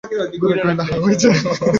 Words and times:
গোরা 0.41 0.55
কহিল, 0.63 0.79
হাঁ, 0.81 0.99
হয়েছে। 1.03 1.27